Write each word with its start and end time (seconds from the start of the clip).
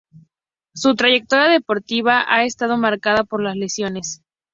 Su 0.73 0.95
trayectoria 0.95 1.45
deportiva 1.47 2.25
ha 2.27 2.43
estado 2.43 2.75
marcada 2.75 3.23
por 3.23 3.43
las 3.43 3.55
lesiones. 3.55 4.23